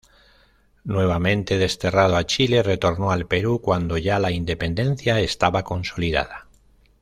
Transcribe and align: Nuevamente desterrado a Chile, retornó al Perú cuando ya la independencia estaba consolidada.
Nuevamente 0.83 1.59
desterrado 1.59 2.15
a 2.17 2.25
Chile, 2.25 2.63
retornó 2.63 3.11
al 3.11 3.27
Perú 3.27 3.61
cuando 3.61 3.99
ya 3.99 4.17
la 4.17 4.31
independencia 4.31 5.19
estaba 5.19 5.61
consolidada. 5.63 6.47